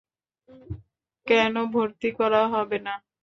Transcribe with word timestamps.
কেনো 1.27 1.63
ভর্তি 1.73 2.09
করা 2.19 2.41
হবে 2.53 2.77
না? 2.85 2.93